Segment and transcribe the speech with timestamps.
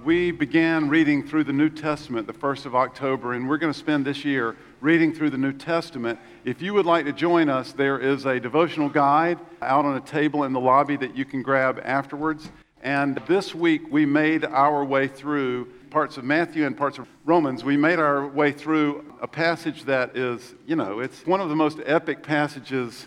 [0.00, 3.78] We began reading through the New Testament the 1st of October, and we're going to
[3.78, 6.18] spend this year reading through the New Testament.
[6.44, 10.00] If you would like to join us, there is a devotional guide out on a
[10.00, 12.50] table in the lobby that you can grab afterwards.
[12.82, 17.62] And this week we made our way through parts of Matthew and parts of Romans.
[17.62, 21.56] We made our way through a passage that is, you know, it's one of the
[21.56, 23.06] most epic passages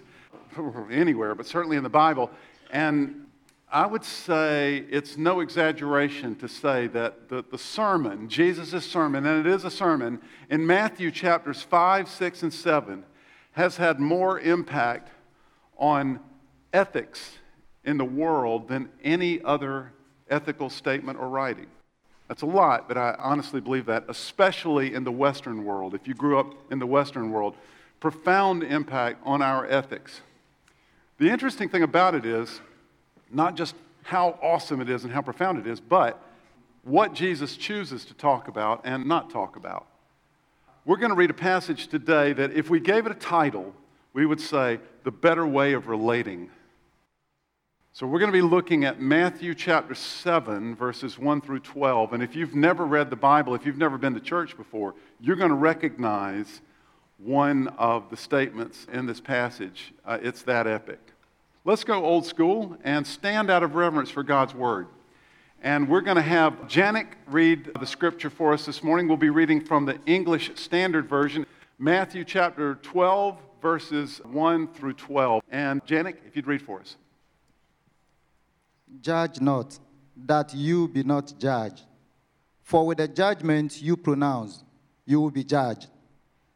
[0.90, 2.32] anywhere, but certainly in the Bible.
[2.72, 3.25] And
[3.72, 9.46] I would say it's no exaggeration to say that the, the sermon, Jesus' sermon, and
[9.46, 13.04] it is a sermon, in Matthew chapters 5, 6, and 7,
[13.54, 15.10] has had more impact
[15.78, 16.20] on
[16.74, 17.38] ethics
[17.84, 19.92] in the world than any other
[20.30, 21.68] ethical statement or writing.
[22.28, 25.94] That's a lot, but I honestly believe that, especially in the Western world.
[25.94, 27.56] If you grew up in the Western world,
[28.00, 30.22] profound impact on our ethics.
[31.18, 32.62] The interesting thing about it is,
[33.32, 36.22] not just how awesome it is and how profound it is, but
[36.84, 39.88] what Jesus chooses to talk about and not talk about.
[40.86, 43.74] We're going to read a passage today that, if we gave it a title,
[44.14, 46.52] we would say, The Better Way of Relating.
[47.92, 52.14] So, we're going to be looking at Matthew chapter 7, verses 1 through 12.
[52.14, 55.38] And if you've never read the Bible, if you've never been to church before, you're
[55.38, 56.62] going to recognize
[57.18, 59.94] one of the statements in this passage.
[60.06, 61.00] Uh, it's that epic.
[61.68, 64.86] Let's go old school and stand out of reverence for God's word.
[65.64, 69.08] And we're going to have Janik read the scripture for us this morning.
[69.08, 71.44] We'll be reading from the English Standard Version,
[71.80, 75.42] Matthew chapter 12, verses 1 through 12.
[75.50, 76.98] And Janik, if you'd read for us.
[79.02, 79.80] Judge not,
[80.16, 81.82] that you be not judged.
[82.62, 84.64] For with the judgment you pronounce,
[85.04, 85.88] you will be judged.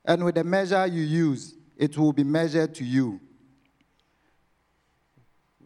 [0.05, 3.19] And with the measure you use, it will be measured to you.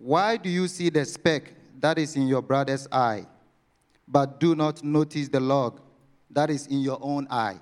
[0.04, 3.26] Why do you see the speck that is in your brother's eye,
[4.06, 5.80] but do not notice the log
[6.30, 7.62] that is in your own eye?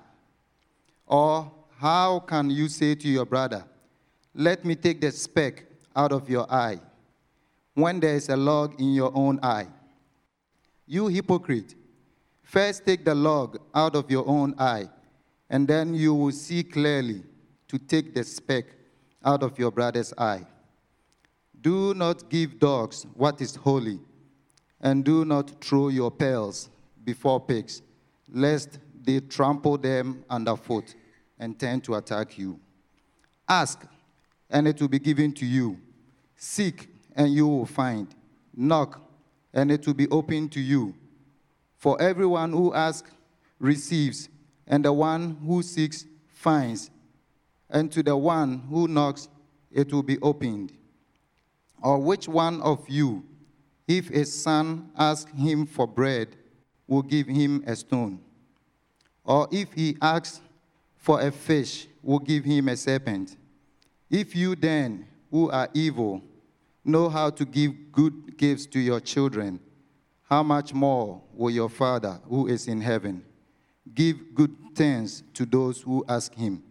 [1.06, 3.64] Or how can you say to your brother,
[4.34, 6.80] Let me take the speck out of your eye,
[7.74, 9.68] when there is a log in your own eye?
[10.84, 11.76] You hypocrite,
[12.42, 14.88] first take the log out of your own eye,
[15.48, 17.22] and then you will see clearly
[17.68, 18.64] to take the speck
[19.24, 20.44] out of your brother's eye.
[21.62, 24.00] Do not give dogs what is holy,
[24.80, 26.68] and do not throw your pearls
[27.04, 27.82] before pigs,
[28.28, 30.94] lest they trample them underfoot
[31.38, 32.58] and turn to attack you.
[33.48, 33.86] Ask,
[34.50, 35.78] and it will be given to you.
[36.36, 38.12] Seek, and you will find.
[38.54, 39.00] Knock,
[39.54, 40.94] and it will be opened to you.
[41.76, 43.10] For everyone who asks
[43.60, 44.28] receives,
[44.66, 46.90] and the one who seeks finds,
[47.70, 49.28] and to the one who knocks
[49.70, 50.72] it will be opened.
[51.82, 53.24] Or which one of you,
[53.88, 56.36] if a son asks him for bread,
[56.86, 58.20] will give him a stone?
[59.24, 60.40] Or if he asks
[60.96, 63.36] for a fish, will give him a serpent?
[64.08, 66.22] If you then, who are evil,
[66.84, 69.58] know how to give good gifts to your children,
[70.24, 73.24] how much more will your Father who is in heaven
[73.94, 76.62] give good things to those who ask him?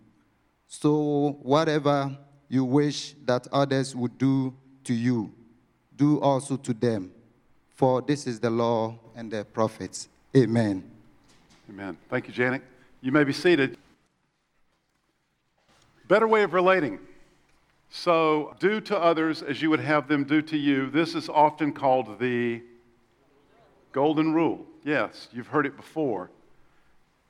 [0.67, 2.17] So, whatever
[2.47, 4.53] you wish that others would do
[4.85, 5.31] to you,
[5.95, 7.11] do also to them.
[7.75, 10.07] For this is the law and the prophets.
[10.35, 10.83] Amen.
[11.69, 11.97] Amen.
[12.09, 12.61] Thank you, Janet.
[13.01, 13.77] You may be seated.
[16.07, 16.99] Better way of relating.
[17.89, 20.89] So, do to others as you would have them do to you.
[20.89, 22.61] This is often called the
[23.91, 24.65] golden rule.
[24.83, 26.29] Yes, you've heard it before.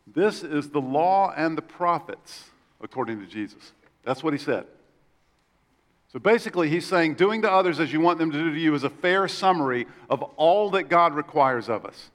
[0.06, 2.50] This is the law and the prophets,
[2.82, 3.72] according to Jesus.
[4.04, 4.66] That's what he said.
[6.12, 8.76] So basically, he's saying doing to others as you want them to do to you
[8.76, 12.10] is a fair summary of all that God requires of us.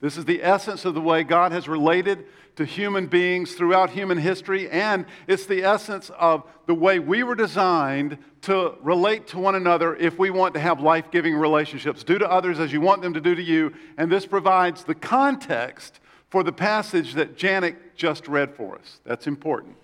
[0.00, 2.26] This is the essence of the way God has related
[2.56, 7.34] to human beings throughout human history, and it's the essence of the way we were
[7.34, 12.04] designed to relate to one another if we want to have life giving relationships.
[12.04, 14.94] Do to others as you want them to do to you, and this provides the
[14.94, 15.98] context
[16.30, 19.00] for the passage that Janik just read for us.
[19.04, 19.76] That's important.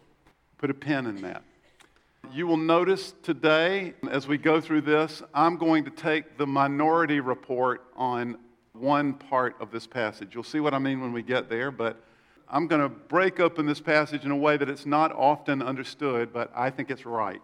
[0.58, 1.42] Put a pin in that.
[2.32, 7.20] You will notice today, as we go through this, I'm going to take the minority
[7.20, 8.36] report on
[8.74, 10.34] one part of this passage.
[10.34, 12.00] You'll see what I mean when we get there, but
[12.48, 16.32] I'm going to break open this passage in a way that it's not often understood,
[16.32, 17.40] but I think it's right.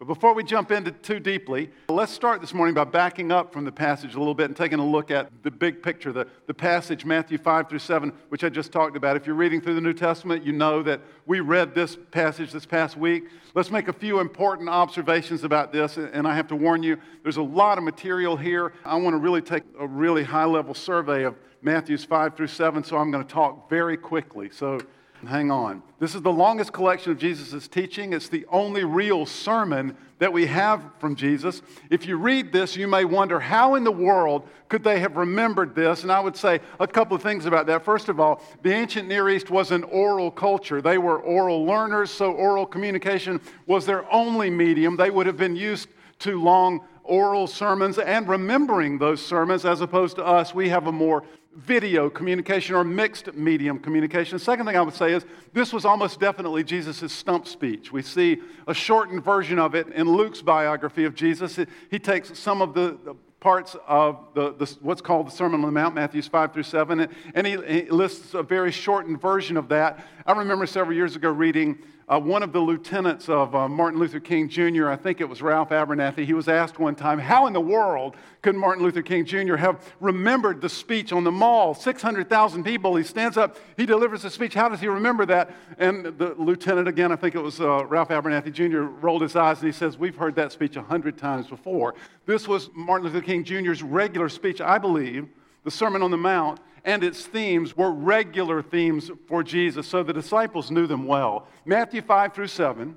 [0.00, 3.66] But before we jump into too deeply, let's start this morning by backing up from
[3.66, 6.54] the passage a little bit and taking a look at the big picture, the, the
[6.54, 9.18] passage, Matthew 5 through 7, which I just talked about.
[9.18, 12.64] If you're reading through the New Testament, you know that we read this passage this
[12.64, 13.24] past week.
[13.54, 17.36] Let's make a few important observations about this, and I have to warn you, there's
[17.36, 18.72] a lot of material here.
[18.86, 22.84] I want to really take a really high level survey of Matthews 5 through 7,
[22.84, 24.48] so I'm going to talk very quickly.
[24.48, 24.80] So
[25.26, 25.82] Hang on.
[25.98, 28.14] This is the longest collection of Jesus' teaching.
[28.14, 31.60] It's the only real sermon that we have from Jesus.
[31.90, 35.74] If you read this, you may wonder how in the world could they have remembered
[35.74, 36.02] this?
[36.02, 37.84] And I would say a couple of things about that.
[37.84, 40.80] First of all, the ancient Near East was an oral culture.
[40.80, 44.96] They were oral learners, so oral communication was their only medium.
[44.96, 45.88] They would have been used
[46.20, 50.54] to long oral sermons and remembering those sermons as opposed to us.
[50.54, 51.24] We have a more
[51.64, 54.36] video communication or mixed medium communication.
[54.36, 57.92] The second thing I would say is this was almost definitely Jesus' stump speech.
[57.92, 61.58] We see a shortened version of it in Luke's biography of Jesus.
[61.90, 62.98] He takes some of the,
[63.40, 67.08] parts of the, the, what's called the Sermon on the Mount, Matthews 5 through 7,
[67.34, 70.04] and he, he lists a very shortened version of that.
[70.26, 71.78] I remember several years ago reading
[72.10, 75.40] uh, one of the lieutenants of uh, Martin Luther King Jr., I think it was
[75.40, 79.24] Ralph Abernathy, he was asked one time, How in the world could Martin Luther King
[79.24, 79.54] Jr.
[79.54, 81.72] have remembered the speech on the mall?
[81.72, 82.96] 600,000 people.
[82.96, 84.54] He stands up, he delivers a speech.
[84.54, 85.54] How does he remember that?
[85.78, 89.58] And the lieutenant, again, I think it was uh, Ralph Abernathy Jr., rolled his eyes
[89.58, 91.94] and he says, We've heard that speech a hundred times before.
[92.26, 95.28] This was Martin Luther King Jr.'s regular speech, I believe,
[95.62, 100.12] the Sermon on the Mount and its themes were regular themes for Jesus, so the
[100.12, 101.46] disciples knew them well.
[101.64, 102.96] Matthew 5 through 7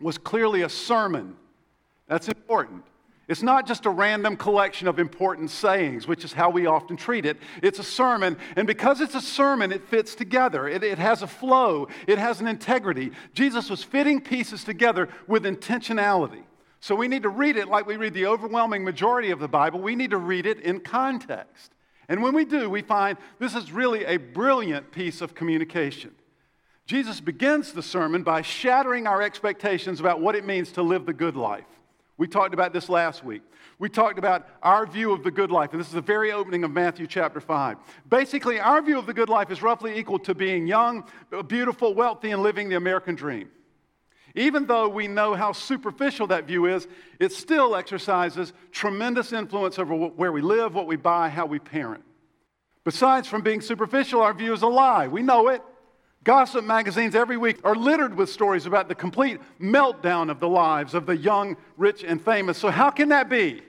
[0.00, 1.36] was clearly a sermon.
[2.06, 2.84] That's important.
[3.28, 7.26] It's not just a random collection of important sayings, which is how we often treat
[7.26, 7.36] it.
[7.62, 10.66] It's a sermon, and because it's a sermon, it fits together.
[10.66, 13.12] It, it, has a flow, it has an integrity.
[13.34, 16.44] Jesus was fitting pieces together with intentionality.
[16.80, 19.80] So we need to read it like we read the overwhelming majority of the Bible.
[19.80, 21.72] We need to read it in context.
[22.08, 26.12] And when we do, we find this is really a brilliant piece of communication.
[26.86, 31.12] Jesus begins the sermon by shattering our expectations about what it means to live the
[31.12, 31.66] good life.
[32.16, 33.42] We talked about this last week.
[33.78, 36.64] We talked about our view of the good life, and this is the very opening
[36.64, 37.76] of Matthew chapter 5.
[38.08, 41.04] Basically, our view of the good life is roughly equal to being young,
[41.46, 43.50] beautiful, wealthy, and living the American dream.
[44.38, 46.86] Even though we know how superficial that view is,
[47.18, 52.04] it still exercises tremendous influence over where we live, what we buy, how we parent.
[52.84, 55.08] Besides from being superficial, our view is a lie.
[55.08, 55.60] We know it.
[56.22, 60.94] Gossip magazines every week are littered with stories about the complete meltdown of the lives
[60.94, 62.58] of the young, rich, and famous.
[62.58, 63.62] So, how can that be?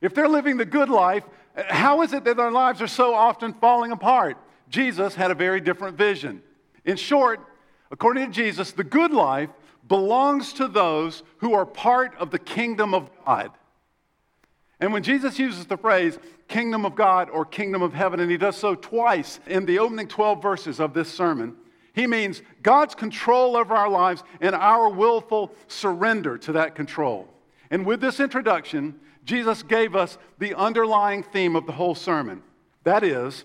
[0.00, 1.24] If they're living the good life,
[1.68, 4.38] how is it that their lives are so often falling apart?
[4.70, 6.42] Jesus had a very different vision.
[6.86, 7.40] In short,
[7.90, 9.50] according to Jesus, the good life
[9.90, 13.50] belongs to those who are part of the kingdom of God.
[14.78, 16.16] And when Jesus uses the phrase
[16.46, 20.06] kingdom of God or kingdom of heaven, and he does so twice in the opening
[20.06, 21.56] 12 verses of this sermon,
[21.92, 27.26] he means God's control over our lives and our willful surrender to that control.
[27.72, 28.94] And with this introduction,
[29.24, 32.44] Jesus gave us the underlying theme of the whole sermon.
[32.84, 33.44] That is,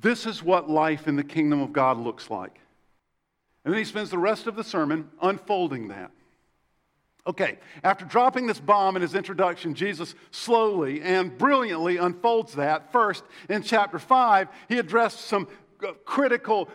[0.00, 2.58] this is what life in the kingdom of God looks like.
[3.64, 6.10] And then he spends the rest of the sermon unfolding that.
[7.26, 12.90] Okay, after dropping this bomb in his introduction, Jesus slowly and brilliantly unfolds that.
[12.90, 15.46] First, in chapter 5, he addressed some
[15.86, 16.70] uh, critical,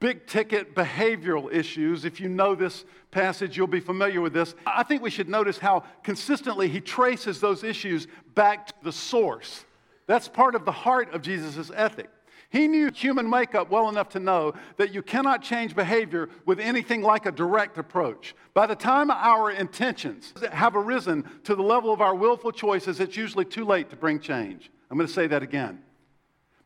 [0.00, 2.04] big ticket behavioral issues.
[2.04, 4.54] If you know this passage, you'll be familiar with this.
[4.66, 9.64] I think we should notice how consistently he traces those issues back to the source.
[10.06, 12.10] That's part of the heart of Jesus' ethic.
[12.50, 17.02] He knew human makeup well enough to know that you cannot change behavior with anything
[17.02, 18.34] like a direct approach.
[18.54, 23.16] By the time our intentions have arisen to the level of our willful choices, it's
[23.16, 24.70] usually too late to bring change.
[24.90, 25.80] I'm going to say that again.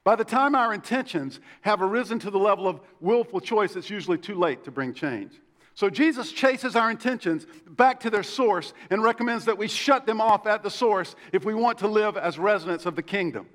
[0.05, 4.19] By the time our intentions have arisen to the level of willful choice, it's usually
[4.19, 5.33] too late to bring change.
[5.75, 10.21] So Jesus chases our intentions back to their source and recommends that we shut them
[10.21, 13.47] off at the source if we want to live as residents of the kingdom.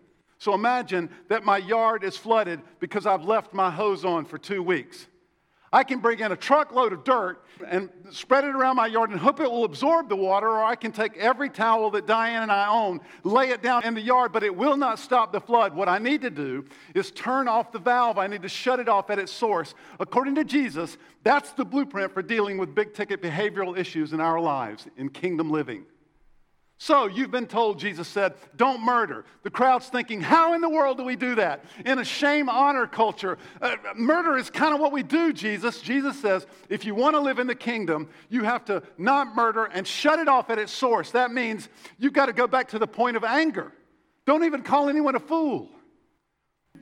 [0.43, 4.61] So imagine that my yard is flooded because I've left my hose on for two
[4.61, 5.07] weeks.
[5.71, 9.17] I can bring in a truckload of dirt and spread it around my yard and
[9.17, 12.51] hope it will absorb the water, or I can take every towel that Diane and
[12.51, 15.73] I own, lay it down in the yard, but it will not stop the flood.
[15.73, 18.17] What I need to do is turn off the valve.
[18.17, 19.75] I need to shut it off at its source.
[20.01, 24.41] According to Jesus, that's the blueprint for dealing with big ticket behavioral issues in our
[24.41, 25.85] lives in kingdom living.
[26.83, 29.23] So you've been told, Jesus said, don't murder.
[29.43, 31.63] The crowd's thinking, how in the world do we do that?
[31.85, 35.79] In a shame honor culture, uh, murder is kind of what we do, Jesus.
[35.79, 39.63] Jesus says, if you want to live in the kingdom, you have to not murder
[39.63, 41.11] and shut it off at its source.
[41.11, 43.71] That means you've got to go back to the point of anger.
[44.25, 45.69] Don't even call anyone a fool.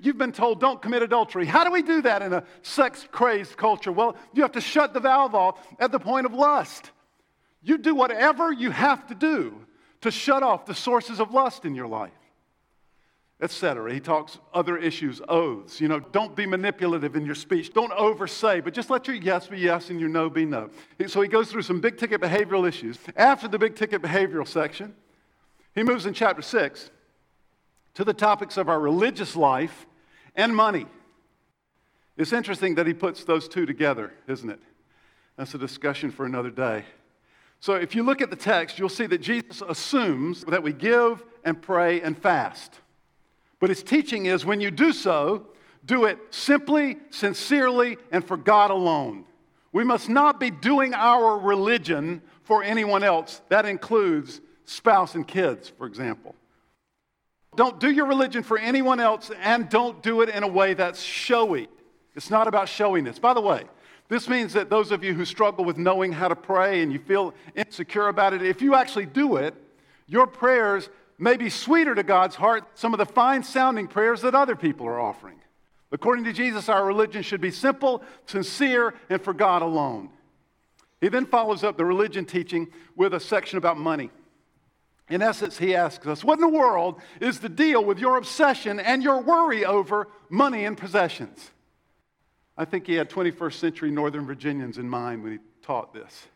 [0.02, 1.46] You've been told don't commit adultery.
[1.46, 3.92] How do we do that in a sex crazed culture?
[3.92, 6.90] Well, you have to shut the valve off at the point of lust.
[7.62, 9.62] You do whatever you have to do
[10.02, 12.12] to shut off the sources of lust in your life,
[13.40, 13.94] etc.
[13.94, 15.80] He talks other issues, oaths.
[15.80, 17.74] You know, don't be manipulative in your speech.
[17.74, 20.70] Don't oversay, but just let your yes be yes and your no be no.
[21.08, 22.98] So he goes through some big ticket behavioral issues.
[23.16, 24.96] After the big ticket behavioral section,
[25.74, 26.92] he moves in chapter 6
[27.94, 29.86] to the topics of our religious life
[30.36, 30.86] and money.
[32.18, 34.60] It's interesting that he puts those two together, isn't it?
[35.38, 36.86] That's a discussion for another day.
[37.62, 41.24] So if you look at the text, you'll see that Jesus assumes that we give
[41.46, 42.80] and pray and fast.
[43.60, 45.46] But his teaching is when you do so,
[45.86, 49.26] do it simply, sincerely, and for God alone.
[49.72, 53.42] We must not be doing our religion for anyone else.
[53.50, 56.36] That includes spouse and kids, for example.
[57.56, 61.02] Don't do your religion for anyone else and don't do it in a way that's
[61.02, 61.70] showy.
[62.16, 63.20] It's not about showiness.
[63.20, 63.66] By the way,
[64.12, 67.00] this means that those of you who struggle with knowing how to pray and you
[67.00, 69.56] feel insecure about it, if you actually do it,
[70.06, 74.22] your prayers may be sweeter to God's heart than some of the fine sounding prayers
[74.24, 75.40] that other people are offering.
[75.94, 80.10] According to Jesus, our religion should be simple, sincere, and for God alone.
[81.00, 84.12] He then follows up the religion teaching with a section about money.
[85.10, 88.78] In essence, he asks us, What in the world is the deal with your obsession
[88.78, 91.52] and your worry over money and possessions?
[92.62, 96.28] I think he had 21st century Northern Virginians in mind when he taught this.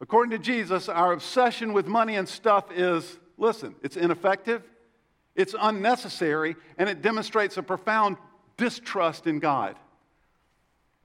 [0.00, 4.62] According to Jesus, our obsession with money and stuff is listen, it's ineffective,
[5.34, 8.16] it's unnecessary, and it demonstrates a profound
[8.58, 9.74] distrust in God.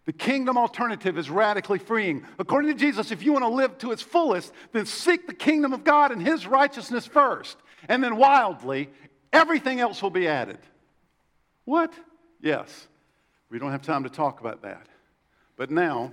[0.06, 2.24] The kingdom alternative is radically freeing.
[2.38, 5.74] According to Jesus, if you want to live to its fullest, then seek the kingdom
[5.74, 7.58] of God and his righteousness first.
[7.90, 8.92] And then wildly,
[9.34, 10.60] everything else will be added.
[11.64, 11.92] What?
[12.40, 12.88] Yes.
[13.50, 14.88] We don't have time to talk about that.
[15.58, 16.12] But now,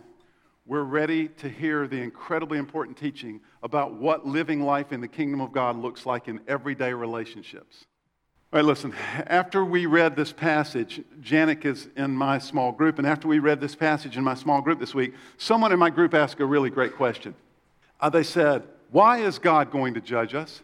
[0.67, 5.41] we're ready to hear the incredibly important teaching about what living life in the kingdom
[5.41, 7.87] of God looks like in everyday relationships.
[8.53, 8.95] All right, listen,
[9.27, 13.61] after we read this passage, Janik is in my small group, and after we read
[13.61, 16.69] this passage in my small group this week, someone in my group asked a really
[16.69, 17.35] great question.
[17.99, 20.61] Uh, they said, Why is God going to judge us?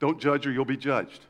[0.00, 1.20] Don't judge or you'll be judged.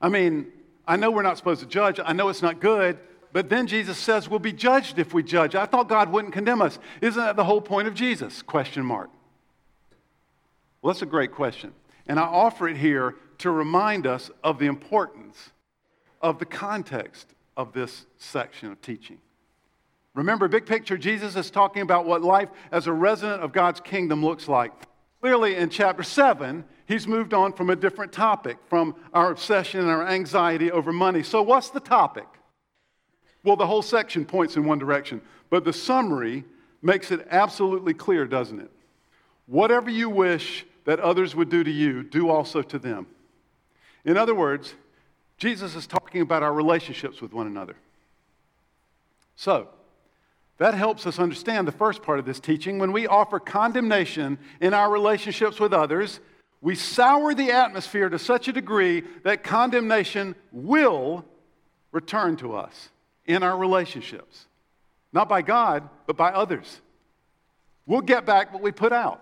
[0.00, 0.46] I mean,
[0.88, 2.98] I know we're not supposed to judge, I know it's not good,
[3.34, 5.56] but then Jesus says we'll be judged if we judge.
[5.56, 6.78] I thought God wouldn't condemn us.
[7.00, 8.42] Isn't that the whole point of Jesus?
[8.42, 9.10] Question mark.
[10.80, 11.72] Well, that's a great question.
[12.06, 15.50] And I offer it here to remind us of the importance
[16.22, 19.18] of the context of this section of teaching.
[20.14, 24.24] Remember, big picture, Jesus is talking about what life as a resident of God's kingdom
[24.24, 24.70] looks like.
[25.20, 29.90] Clearly, in chapter 7, he's moved on from a different topic, from our obsession and
[29.90, 31.24] our anxiety over money.
[31.24, 32.28] So, what's the topic?
[33.44, 35.20] Well, the whole section points in one direction,
[35.50, 36.44] but the summary
[36.82, 38.70] makes it absolutely clear, doesn't it?
[39.46, 43.06] Whatever you wish that others would do to you, do also to them.
[44.04, 44.74] In other words,
[45.36, 47.76] Jesus is talking about our relationships with one another.
[49.36, 49.68] So,
[50.58, 52.78] that helps us understand the first part of this teaching.
[52.78, 56.20] When we offer condemnation in our relationships with others,
[56.62, 61.24] we sour the atmosphere to such a degree that condemnation will
[61.92, 62.90] return to us
[63.26, 64.46] in our relationships.
[65.12, 66.80] Not by God, but by others.
[67.86, 69.20] We'll get back what we put out.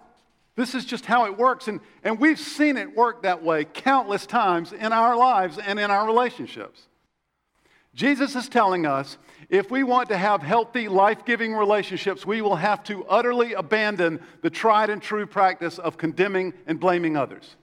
[0.54, 1.68] This is just how it works.
[1.68, 5.90] And, and we've seen it work that way countless times in our lives and in
[5.90, 6.88] our relationships.
[7.94, 9.18] Jesus is telling us
[9.50, 14.20] if we want to have healthy, life giving relationships, we will have to utterly abandon
[14.40, 17.56] the tried and true practice of condemning and blaming others.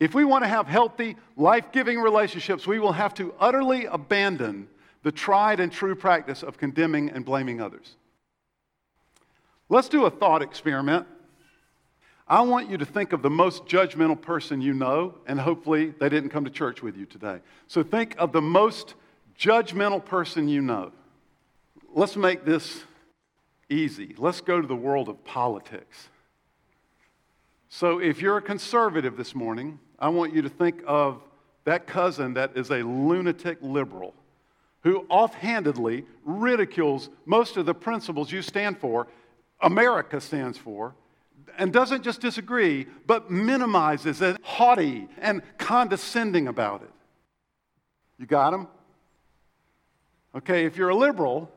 [0.00, 4.66] If we want to have healthy, life giving relationships, we will have to utterly abandon
[5.02, 7.96] the tried and true practice of condemning and blaming others.
[9.68, 11.06] Let's do a thought experiment.
[12.26, 16.08] I want you to think of the most judgmental person you know, and hopefully they
[16.08, 17.40] didn't come to church with you today.
[17.66, 18.94] So think of the most
[19.38, 20.92] judgmental person you know.
[21.92, 22.84] Let's make this
[23.68, 24.14] easy.
[24.16, 26.08] Let's go to the world of politics.
[27.68, 31.20] So if you're a conservative this morning, I want you to think of
[31.64, 34.14] that cousin that is a lunatic liberal
[34.82, 39.06] who offhandedly ridicules most of the principles you stand for,
[39.60, 40.94] America stands for,
[41.58, 46.90] and doesn't just disagree, but minimizes and haughty and condescending about it.
[48.18, 48.68] You got him?
[50.34, 51.50] Okay, if you're a liberal,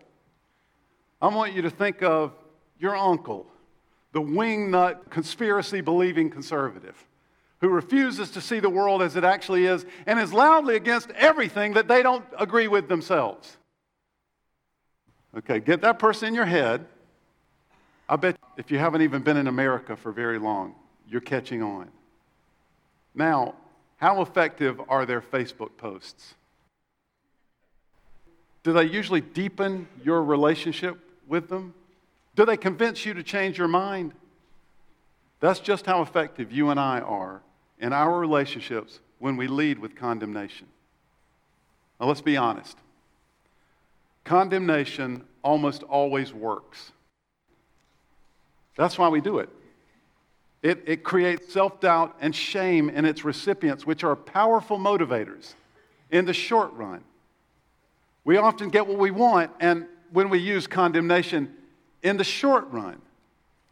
[1.22, 2.34] I want you to think of
[2.78, 3.46] your uncle,
[4.12, 7.08] the wingnut, conspiracy believing conservative
[7.63, 11.72] who refuses to see the world as it actually is and is loudly against everything
[11.75, 13.55] that they don't agree with themselves.
[15.38, 16.86] Okay, get that person in your head.
[18.10, 20.75] I bet if you haven't even been in America for very long,
[21.08, 21.88] you're catching on.
[23.15, 23.55] Now,
[23.96, 26.34] how effective are their Facebook posts?
[28.63, 31.74] Do they usually deepen your relationship with them?
[32.36, 34.12] Do they convince you to change your mind?
[35.39, 37.41] That's just how effective you and I are
[37.84, 40.68] in our relationships when we lead with condemnation.
[42.00, 42.78] Now, let's be honest.
[44.24, 46.94] Condemnation almost always works.
[48.78, 49.50] That's why we do it.
[50.62, 55.54] It, it creates self doubt and shame in its recipients, which are powerful motivators
[56.10, 57.04] in the short run.
[58.24, 61.54] We often get what we want, and when we use condemnation
[62.02, 63.02] in the short run,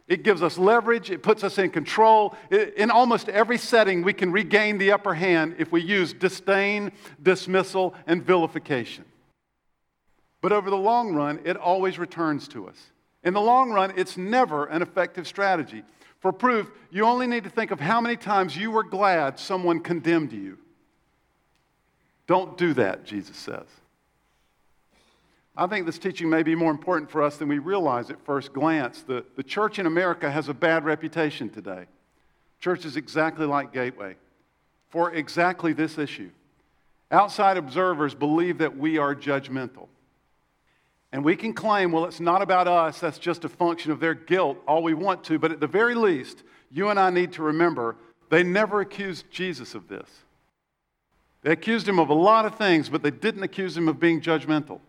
[0.08, 2.36] it gives us leverage, it puts us in control.
[2.78, 6.92] In almost every setting, we can regain the upper hand if we use disdain,
[7.22, 9.06] dismissal, and vilification.
[10.42, 12.78] But over the long run, it always returns to us.
[13.24, 15.84] In the long run, it's never an effective strategy.
[16.20, 19.80] For proof, you only need to think of how many times you were glad someone
[19.80, 20.58] condemned you.
[22.28, 23.66] Don't do that, Jesus says.
[25.62, 28.52] I think this teaching may be more important for us than we realize at first
[28.52, 29.04] glance.
[29.04, 31.86] The, the church in America has a bad reputation today.
[32.60, 34.16] Church is exactly like Gateway
[34.90, 36.32] for exactly this issue.
[37.12, 39.88] Outside observers believe that we are judgmental.
[41.12, 44.16] And we can claim, well, it's not about us, that's just a function of their
[44.16, 46.42] guilt, all we want to, but at the very least,
[46.72, 47.98] you and I need to remember
[48.32, 50.10] they never accused Jesus of this.
[51.44, 54.22] They accused him of a lot of things, but they didn't accuse him of being
[54.22, 54.80] judgmental.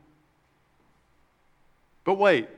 [2.05, 2.49] But wait,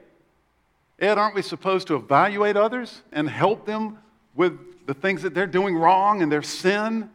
[0.98, 3.98] Ed, aren't we supposed to evaluate others and help them
[4.34, 7.10] with the things that they're doing wrong and their sin?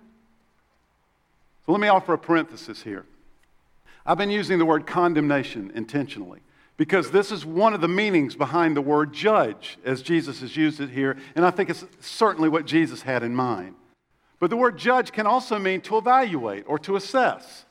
[1.66, 3.06] So let me offer a parenthesis here.
[4.06, 6.42] I've been using the word condemnation intentionally
[6.78, 10.80] because this is one of the meanings behind the word judge as Jesus has used
[10.80, 13.76] it here, and I think it's certainly what Jesus had in mind.
[14.40, 17.66] But the word judge can also mean to evaluate or to assess.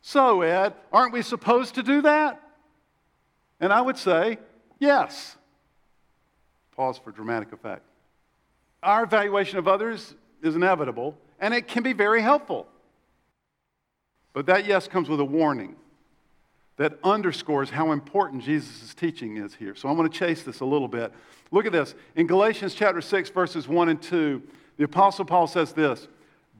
[0.00, 2.40] So, Ed, aren't we supposed to do that?
[3.60, 4.38] And I would say,
[4.78, 5.36] yes.
[6.76, 7.82] Pause for dramatic effect.
[8.82, 12.68] Our evaluation of others is inevitable, and it can be very helpful.
[14.32, 15.76] But that yes comes with a warning
[16.76, 19.74] that underscores how important Jesus' teaching is here.
[19.74, 21.12] So I want to chase this a little bit.
[21.50, 21.96] Look at this.
[22.14, 24.42] In Galatians chapter 6, verses 1 and 2,
[24.76, 26.06] the Apostle Paul says this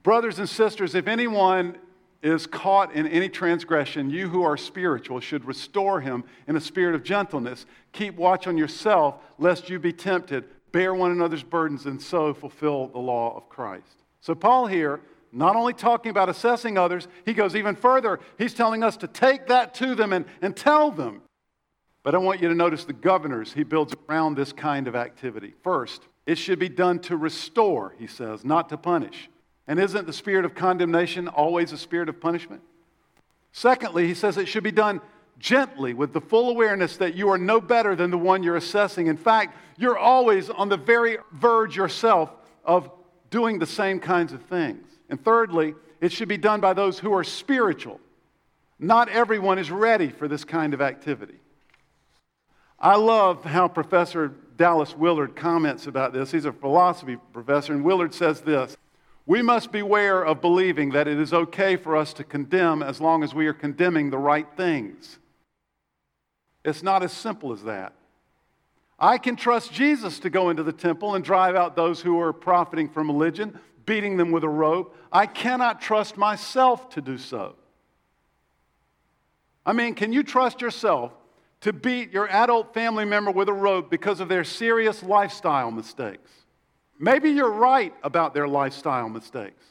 [0.03, 1.79] Brothers and sisters, if anyone
[2.23, 6.95] is caught in any transgression, you who are spiritual should restore him in a spirit
[6.95, 7.65] of gentleness.
[7.93, 10.45] Keep watch on yourself, lest you be tempted.
[10.73, 14.05] Bear one another's burdens, and so fulfill the law of Christ.
[14.21, 15.01] So, Paul here,
[15.33, 18.19] not only talking about assessing others, he goes even further.
[18.37, 21.23] He's telling us to take that to them and, and tell them.
[22.03, 25.55] But I want you to notice the governors he builds around this kind of activity.
[25.63, 29.31] First, it should be done to restore, he says, not to punish.
[29.69, 32.63] And isn't the spirit of condemnation always a spirit of punishment?
[33.53, 35.01] Secondly, he says it should be done
[35.39, 39.07] gently with the full awareness that you are no better than the one you're assessing.
[39.07, 42.31] In fact, you're always on the very verge yourself
[42.65, 42.91] of
[43.31, 44.87] doing the same kinds of things.
[45.11, 48.01] And thirdly, it should be done by those who are spiritual.
[48.79, 51.41] Not everyone is ready for this kind of activity.
[52.81, 56.31] I love how Professor Dallas Willard comments about this.
[56.31, 58.77] He's a philosophy professor, and Willard says this
[59.29, 63.23] we must beware of believing that it is okay for us to condemn as long
[63.23, 65.19] as we are condemning the right things.
[66.65, 67.93] It's not as simple as that.
[68.99, 72.33] I can trust Jesus to go into the temple and drive out those who are
[72.33, 74.97] profiting from religion, beating them with a rope.
[75.13, 77.55] I cannot trust myself to do so.
[79.67, 81.13] I mean, can you trust yourself
[81.61, 86.31] to beat your adult family member with a rope because of their serious lifestyle mistakes?
[86.99, 89.65] Maybe you're right about their lifestyle mistakes.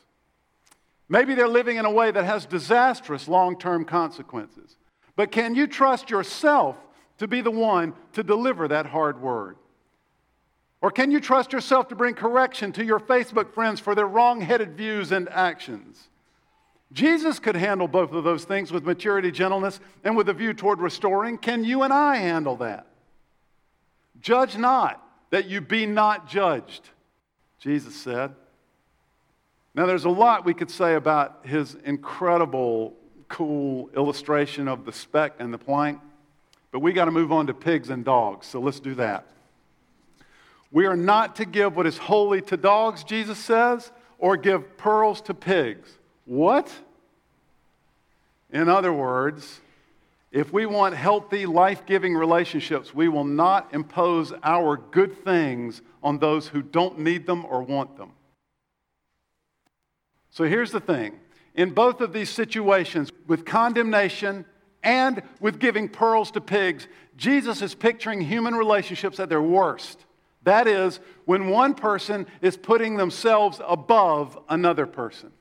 [1.09, 4.75] Maybe they're living in a way that has disastrous long term consequences.
[5.15, 6.77] But can you trust yourself
[7.17, 9.57] to be the one to deliver that hard word?
[10.81, 14.41] Or can you trust yourself to bring correction to your Facebook friends for their wrong
[14.41, 16.09] headed views and actions?
[16.93, 20.79] Jesus could handle both of those things with maturity, gentleness, and with a view toward
[20.79, 21.37] restoring.
[21.37, 22.87] Can you and I handle that?
[24.21, 26.89] Judge not that you be not judged,
[27.59, 28.33] Jesus said.
[29.73, 32.95] Now, there's a lot we could say about his incredible,
[33.29, 35.99] cool illustration of the speck and the plank,
[36.71, 39.27] but we got to move on to pigs and dogs, so let's do that.
[40.71, 45.21] We are not to give what is holy to dogs, Jesus says, or give pearls
[45.21, 45.89] to pigs.
[46.25, 46.71] What?
[48.51, 49.61] In other words,
[50.37, 56.19] if we want healthy, life giving relationships, we will not impose our good things on
[56.19, 58.11] those who don't need them or want them.
[60.29, 61.19] So here's the thing
[61.55, 64.45] in both of these situations, with condemnation
[64.83, 70.05] and with giving pearls to pigs, Jesus is picturing human relationships at their worst.
[70.43, 75.31] That is, when one person is putting themselves above another person.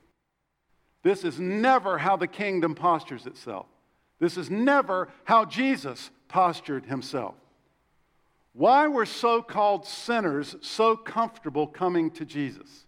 [1.03, 3.67] This is never how the kingdom postures itself.
[4.19, 7.35] This is never how Jesus postured himself.
[8.53, 12.87] Why were so called sinners so comfortable coming to Jesus?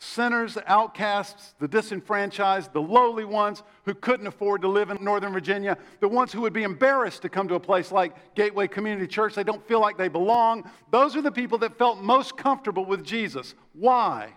[0.00, 5.78] Sinners, outcasts, the disenfranchised, the lowly ones who couldn't afford to live in Northern Virginia,
[6.00, 9.36] the ones who would be embarrassed to come to a place like Gateway Community Church.
[9.36, 10.68] They don't feel like they belong.
[10.90, 13.54] Those are the people that felt most comfortable with Jesus.
[13.74, 14.32] Why?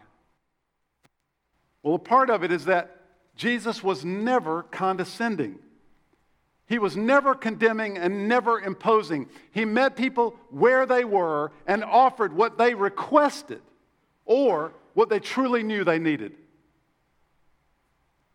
[1.81, 2.97] Well, a part of it is that
[3.35, 5.57] Jesus was never condescending.
[6.67, 9.29] He was never condemning and never imposing.
[9.51, 13.61] He met people where they were and offered what they requested
[14.25, 16.33] or what they truly knew they needed.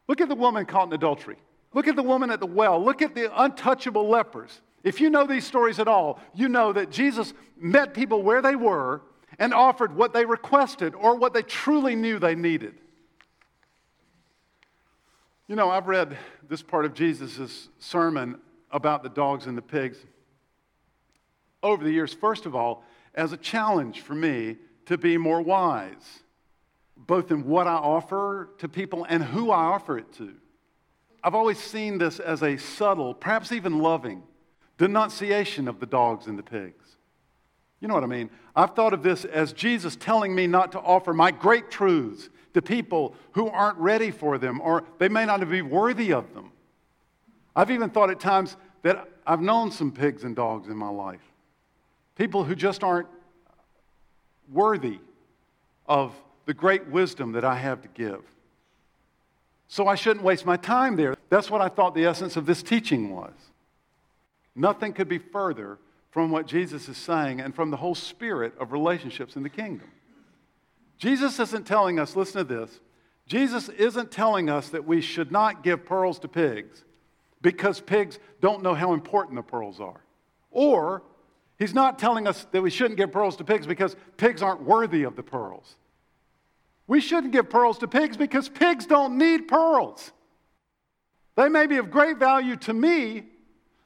[0.06, 1.36] Look at the woman caught in adultery.
[1.72, 2.82] Look at the woman at the well.
[2.82, 4.60] Look at the untouchable lepers.
[4.82, 8.56] If you know these stories at all, you know that Jesus met people where they
[8.56, 9.02] were
[9.38, 12.74] and offered what they requested or what they truly knew they needed.
[15.50, 16.16] You know, I've read
[16.48, 18.38] this part of Jesus' sermon
[18.70, 19.98] about the dogs and the pigs
[21.60, 22.84] over the years, first of all,
[23.16, 26.20] as a challenge for me to be more wise,
[26.96, 30.34] both in what I offer to people and who I offer it to.
[31.20, 34.22] I've always seen this as a subtle, perhaps even loving,
[34.78, 36.79] denunciation of the dogs and the pigs.
[37.80, 38.30] You know what I mean?
[38.54, 42.60] I've thought of this as Jesus telling me not to offer my great truths to
[42.60, 46.52] people who aren't ready for them or they may not be worthy of them.
[47.56, 51.22] I've even thought at times that I've known some pigs and dogs in my life.
[52.16, 53.08] People who just aren't
[54.52, 54.98] worthy
[55.86, 56.12] of
[56.46, 58.22] the great wisdom that I have to give.
[59.68, 61.16] So I shouldn't waste my time there.
[61.28, 63.32] That's what I thought the essence of this teaching was.
[64.56, 65.78] Nothing could be further
[66.10, 69.90] from what Jesus is saying and from the whole spirit of relationships in the kingdom.
[70.98, 72.80] Jesus isn't telling us, listen to this,
[73.26, 76.84] Jesus isn't telling us that we should not give pearls to pigs
[77.40, 80.02] because pigs don't know how important the pearls are.
[80.50, 81.02] Or
[81.58, 85.04] he's not telling us that we shouldn't give pearls to pigs because pigs aren't worthy
[85.04, 85.76] of the pearls.
[86.86, 90.10] We shouldn't give pearls to pigs because pigs don't need pearls.
[91.36, 93.26] They may be of great value to me,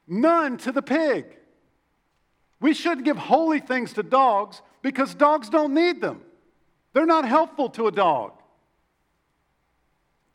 [0.08, 1.26] none to the pig.
[2.64, 6.22] We shouldn't give holy things to dogs because dogs don't need them.
[6.94, 8.32] They're not helpful to a dog.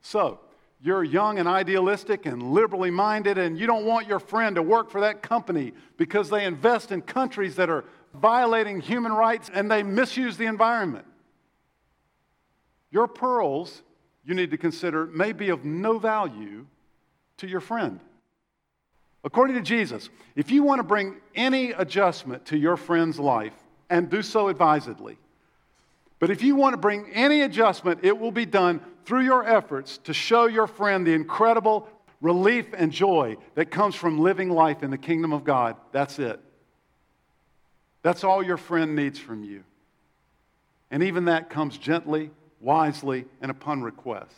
[0.01, 0.39] So,
[0.79, 4.91] you're young and idealistic and liberally minded, and you don't want your friend to work
[4.91, 9.81] for that company because they invest in countries that are violating human rights and they
[9.81, 11.07] misuse the environment.
[12.91, 13.81] Your pearls,
[14.23, 16.67] you need to consider, may be of no value
[17.37, 17.99] to your friend.
[19.23, 23.53] According to Jesus, if you want to bring any adjustment to your friend's life,
[23.89, 25.17] and do so advisedly,
[26.19, 29.97] but if you want to bring any adjustment, it will be done through your efforts
[29.99, 31.88] to show your friend the incredible
[32.21, 35.75] relief and joy that comes from living life in the kingdom of God.
[35.91, 36.39] That's it.
[38.01, 39.63] That's all your friend needs from you.
[40.91, 44.36] And even that comes gently, wisely, and upon request.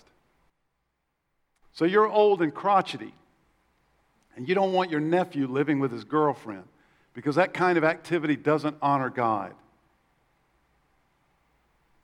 [1.74, 3.13] So you're old and crotchety,
[4.36, 6.63] and you don't want your nephew living with his girlfriend
[7.13, 9.54] because that kind of activity doesn't honor God.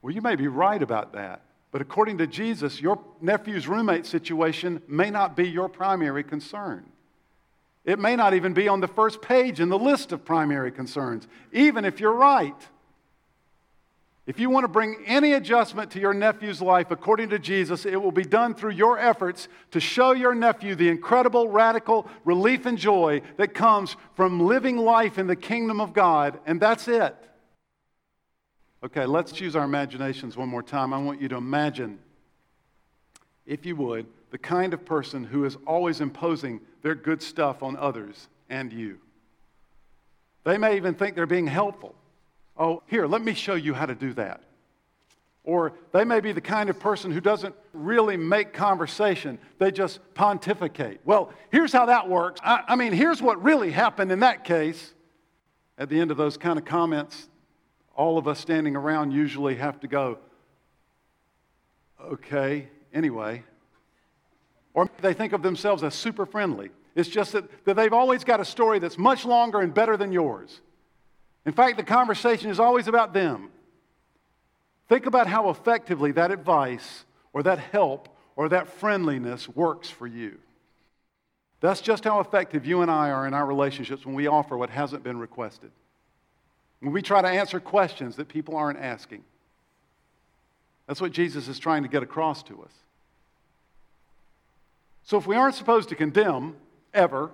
[0.02, 1.42] Well, you may be right about that.
[1.72, 6.86] But according to Jesus, your nephew's roommate situation may not be your primary concern.
[7.84, 11.28] It may not even be on the first page in the list of primary concerns,
[11.52, 12.68] even if you're right.
[14.28, 17.96] If you want to bring any adjustment to your nephew's life, according to Jesus, it
[17.96, 22.78] will be done through your efforts to show your nephew the incredible, radical relief and
[22.78, 27.16] joy that comes from living life in the kingdom of God, and that's it.
[28.84, 30.94] Okay, let's use our imaginations one more time.
[30.94, 31.98] I want you to imagine,
[33.46, 37.78] if you would, the kind of person who is always imposing their good stuff on
[37.78, 39.00] others and you.
[40.44, 41.96] They may even think they're being helpful.
[42.58, 44.41] Oh, here, let me show you how to do that.
[45.43, 50.00] Or they may be the kind of person who doesn't really make conversation, they just
[50.13, 51.00] pontificate.
[51.06, 52.41] Well, here's how that works.
[52.43, 54.93] I, I, mean, here's what really happened in that case.
[55.78, 57.30] At the end of those kind of comments,
[57.96, 60.17] all of us standing around usually have to go,
[62.02, 63.43] okay, anyway.
[64.74, 66.72] Or they think of themselves as super friendly.
[66.93, 70.12] It's just that, that they've always got a story that's much longer and better than
[70.12, 70.62] yours.
[71.48, 73.50] In fact, the conversation is always about them.
[74.90, 80.38] Think about how effectively that advice or that help or that friendliness works for you.
[81.62, 84.70] That's just how effective you and I are in our relationships when we offer what
[84.70, 85.72] hasn't been requested.
[86.82, 89.24] When we try to answer questions that people aren't asking.
[90.86, 92.74] That's what Jesus is trying to get across to us.
[95.04, 96.58] So if we aren't supposed to condemn
[96.94, 97.32] ever,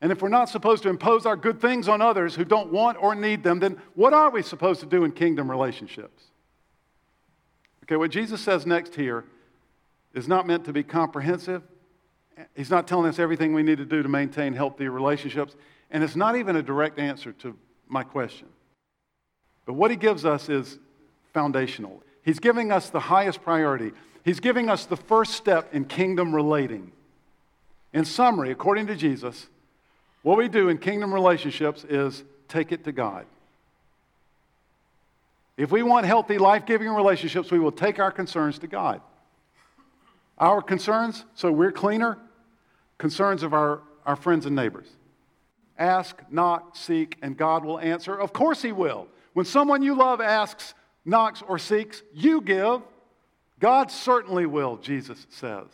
[0.00, 2.96] and if we're not supposed to impose our good things on others who don't want
[3.00, 6.24] or need them, then what are we supposed to do in kingdom relationships?
[7.84, 9.24] Okay, what Jesus says next here
[10.14, 11.62] is not meant to be comprehensive.
[12.56, 15.54] He's not telling us everything we need to do to maintain healthy relationships.
[15.90, 17.56] And it's not even a direct answer to
[17.88, 18.48] my question.
[19.66, 20.78] But what he gives us is
[21.34, 22.02] foundational.
[22.22, 23.92] He's giving us the highest priority.
[24.24, 26.92] He's giving us the first step in kingdom relating.
[27.92, 29.48] In summary, according to Jesus,
[30.22, 33.26] what we do in kingdom relationships is take it to God.
[35.56, 39.00] If we want healthy, life giving relationships, we will take our concerns to God.
[40.38, 42.16] Our concerns, so we're cleaner,
[42.96, 44.86] concerns of our, our friends and neighbors.
[45.78, 48.14] Ask, knock, seek, and God will answer.
[48.14, 49.06] Of course, He will.
[49.34, 52.82] When someone you love asks, knocks, or seeks, you give.
[53.58, 55.66] God certainly will, Jesus says.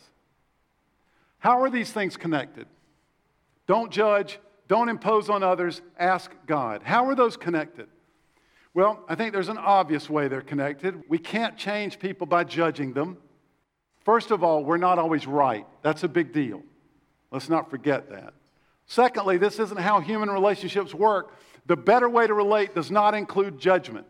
[1.39, 2.67] How are these things connected?
[3.67, 6.81] Don't judge, don't impose on others, ask God.
[6.83, 7.87] How are those connected?
[8.73, 11.03] Well, I think there's an obvious way they're connected.
[11.09, 13.17] We can't change people by judging them.
[14.05, 15.65] First of all, we're not always right.
[15.81, 16.63] That's a big deal.
[17.31, 18.33] Let's not forget that.
[18.85, 21.33] Secondly, this isn't how human relationships work.
[21.65, 24.07] The better way to relate does not include judgment.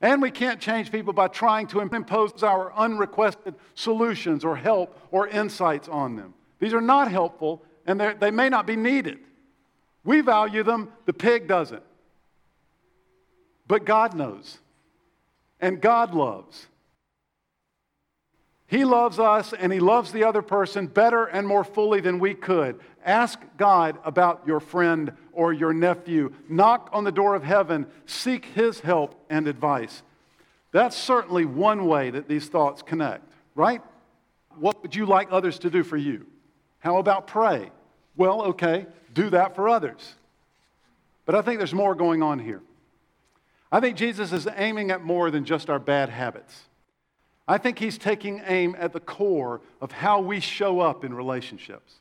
[0.00, 5.28] And we can't change people by trying to impose our unrequested solutions or help or
[5.28, 6.34] insights on them.
[6.58, 9.18] These are not helpful and they may not be needed.
[10.04, 11.82] We value them, the pig doesn't.
[13.66, 14.58] But God knows,
[15.60, 16.66] and God loves.
[18.66, 22.32] He loves us and He loves the other person better and more fully than we
[22.32, 22.80] could.
[23.04, 26.32] Ask God about your friend or your nephew.
[26.48, 27.86] Knock on the door of heaven.
[28.06, 30.02] Seek His help and advice.
[30.70, 33.82] That's certainly one way that these thoughts connect, right?
[34.56, 36.26] What would you like others to do for you?
[36.82, 37.70] How about pray?
[38.16, 40.16] Well, okay, do that for others.
[41.24, 42.60] But I think there's more going on here.
[43.70, 46.64] I think Jesus is aiming at more than just our bad habits.
[47.46, 51.94] I think he's taking aim at the core of how we show up in relationships.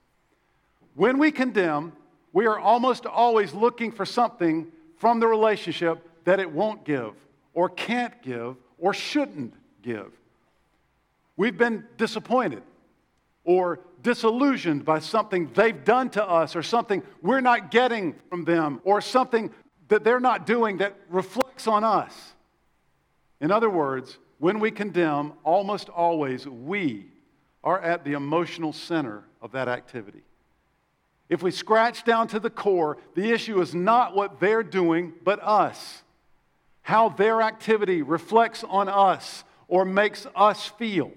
[0.96, 1.94] When we condemn,
[2.34, 7.14] we are almost always looking for something from the relationship that it won't give,
[7.54, 10.12] or can't give, or shouldn't give.
[11.38, 12.64] We've been disappointed
[13.44, 18.82] or disillusioned by something they've done to us, or something we're not getting from them,
[18.84, 19.52] or something
[19.88, 22.34] that they're not doing that reflects on us.
[23.40, 27.08] In other words, when we condemn, almost always we
[27.64, 30.24] are at the emotional center of that activity.
[31.30, 35.42] If we scratch down to the core, the issue is not what they're doing, but
[35.42, 36.04] us.
[36.82, 41.12] How their activity reflects on us or makes us feel.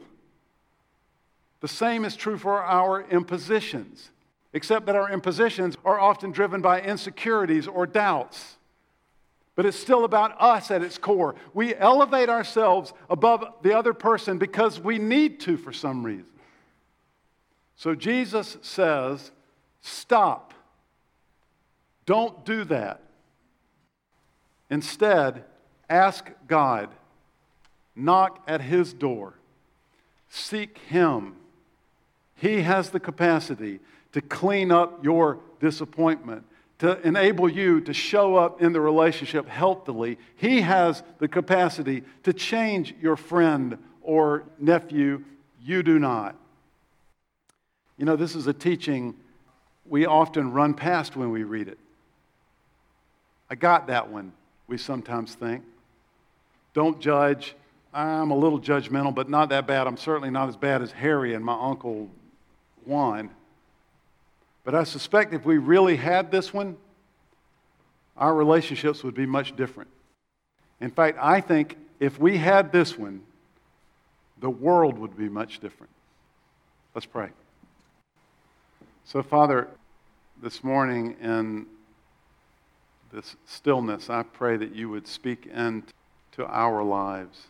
[1.64, 4.11] The same is true for our impositions,
[4.53, 8.59] except that our impositions are often driven by insecurities or doubts
[9.55, 11.37] but it's still about us at its core.
[11.53, 16.33] We elevate ourselves above the other person because we need to for some reason.
[17.77, 19.31] So Jesus says,
[19.81, 20.55] Stop.
[22.07, 23.00] Don't do that.
[24.70, 25.44] Instead,
[25.88, 26.90] ask God,
[27.94, 29.35] knock at His door,
[30.29, 31.37] seek Him.
[32.44, 33.80] He has the capacity
[34.12, 36.44] to clean up your disappointment
[36.78, 40.18] to enable you to show up in the relationship healthily.
[40.37, 45.24] He has the capacity to change your friend or nephew.
[45.62, 46.37] You do not.
[47.96, 49.14] You know, this is a teaching
[49.87, 51.78] we often run past when we read it.
[53.48, 54.35] I got that one,
[54.66, 55.64] we sometimes think.
[56.74, 57.54] Don't judge.
[57.94, 59.87] I'm a little judgmental, but not that bad.
[59.87, 62.11] I'm certainly not as bad as Harry and my uncle
[62.87, 63.31] Juan.
[64.64, 66.77] But I suspect if we really had this one,
[68.16, 69.90] our relationships would be much different.
[70.81, 73.23] In fact, I think if we had this one,
[74.40, 75.92] the world would be much different.
[76.94, 77.31] Let's pray.
[79.05, 79.68] So, Father,
[80.42, 81.66] this morning in
[83.12, 87.47] this stillness, I pray that you would speak into our lives.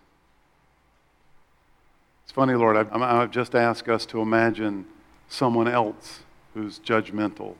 [2.24, 4.86] It's funny, Lord, I've, I've just asked us to imagine
[5.28, 6.20] someone else
[6.54, 7.54] who's judgmental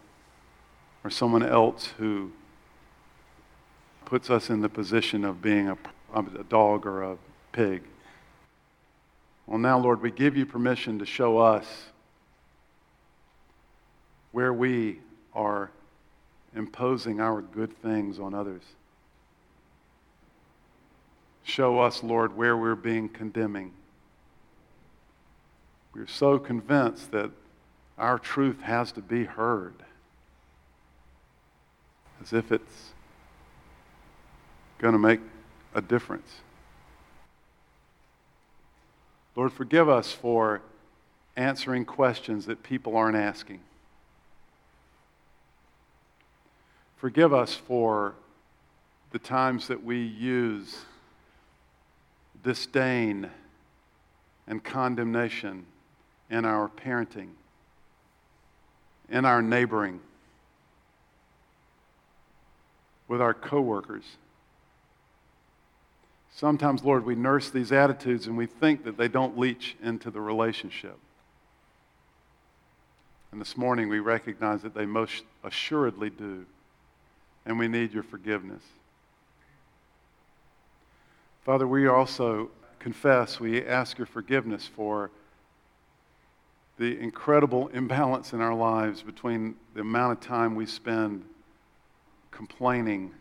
[1.03, 2.33] or someone else who
[4.05, 5.77] puts us in the position of being a,
[6.15, 7.17] a dog or a
[7.53, 7.83] pig.
[9.47, 11.67] Well, now, Lord, we give you permission to show us
[14.33, 15.01] where we
[15.35, 15.71] are
[16.57, 18.63] imposing our good things on others.
[21.43, 23.73] Show us, Lord, where we're being condemning.
[25.95, 27.31] We're so convinced that
[27.99, 29.75] our truth has to be heard
[32.23, 32.93] as if it's
[34.79, 35.21] going to make
[35.75, 36.41] a difference.
[39.37, 40.61] Lord, forgive us for
[41.37, 43.61] answering questions that people aren't asking.
[46.97, 48.15] Forgive us for
[49.11, 50.79] the times that we use
[52.43, 53.29] disdain
[54.47, 55.67] and condemnation
[56.31, 57.29] in our parenting,
[59.09, 60.01] in our neighboring,
[63.09, 64.05] with our coworkers.
[66.35, 70.21] Sometimes, Lord, we nurse these attitudes and we think that they don't leach into the
[70.21, 70.99] relationship.
[73.31, 76.47] And this morning we recognize that they most assuredly do.
[77.47, 78.63] And we need your forgiveness.
[81.45, 85.11] Father, we also confess, we ask your forgiveness for
[86.79, 91.25] the incredible imbalance in our lives between the amount of time we spend
[92.31, 93.13] complaining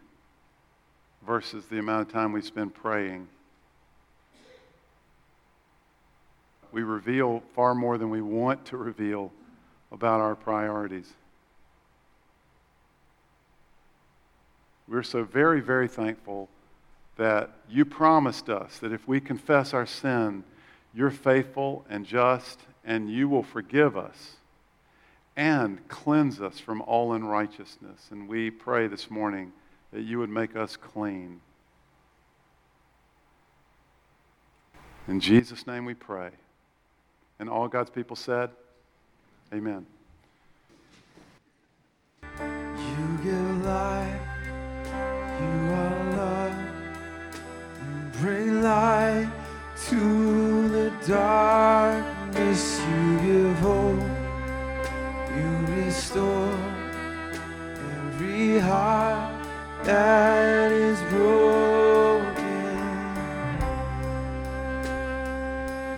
[1.26, 3.28] versus the amount of time we spend praying.
[6.72, 9.32] We reveal far more than we want to reveal
[9.92, 11.14] about our priorities.
[14.88, 16.50] We're so very, very thankful
[17.16, 20.44] that you promised us that if we confess our sin,
[20.94, 24.38] you're faithful and just, and you will forgive us
[25.36, 28.10] and cleanse us from all unrighteousness.
[28.12, 29.52] And we pray this morning
[29.92, 31.42] that you would make us clean.
[35.08, 36.30] In Jesus' name we pray.
[37.40, 38.52] And all God's people said,
[39.54, 39.86] Amen.
[42.40, 44.22] You give life,
[45.40, 46.56] you are love,
[48.20, 49.32] bring light
[49.88, 52.13] to the darkness,
[56.14, 56.54] restore
[58.06, 59.46] every heart
[59.84, 62.34] that is broken.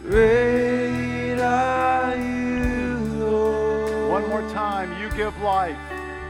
[0.09, 4.09] Great are you, Lord.
[4.11, 5.01] One more time.
[5.01, 5.77] You give life.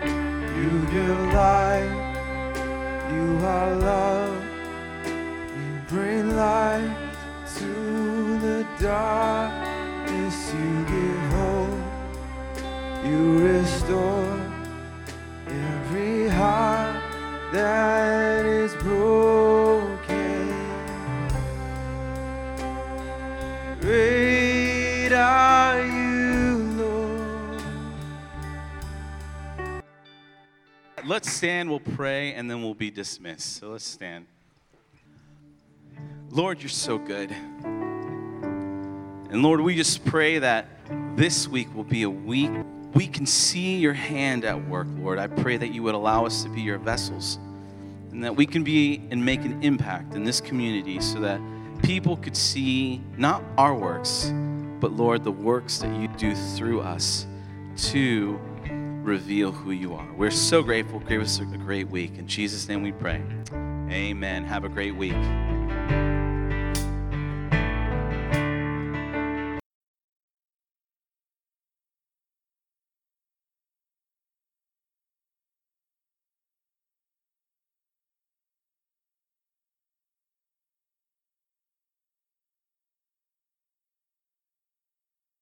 [0.04, 1.92] You give life,
[3.12, 4.44] you are love,
[5.06, 6.96] you bring light
[7.58, 10.85] to the darkness, you
[13.06, 14.40] you restore
[15.48, 17.02] every heart
[17.54, 20.54] that is broken.
[23.80, 27.22] Great are you, Lord.
[31.06, 33.58] Let's stand, we'll pray, and then we'll be dismissed.
[33.58, 34.26] So let's stand.
[36.32, 37.32] Lord, you're so good.
[39.30, 40.66] And Lord, we just pray that
[41.16, 42.52] this week will be a week
[42.96, 45.20] we can see your hand at work, Lord.
[45.20, 47.38] I pray that you would allow us to be your vessels
[48.12, 51.42] and that we can be and make an impact in this community so that
[51.84, 54.32] people could see not our works,
[54.80, 57.28] but Lord, the works that you do through us
[57.78, 58.40] to
[59.04, 60.08] reveal who you are.
[60.14, 61.00] We're so grateful.
[61.02, 62.18] Give us a great week.
[62.18, 63.22] In Jesus' name we pray.
[63.92, 64.46] Amen.
[64.46, 65.14] Have a great week.